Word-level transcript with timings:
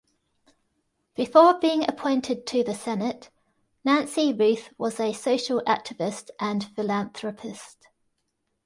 Before 1.13 1.59
being 1.59 1.87
appointed 1.87 2.47
to 2.47 2.63
the 2.63 2.73
Senate, 2.73 3.29
Nancy 3.85 4.33
Ruth 4.33 4.73
was 4.75 4.99
a 4.99 5.13
social 5.13 5.61
activist 5.67 6.29
and 6.39 6.63
philanthropist. 6.75 7.87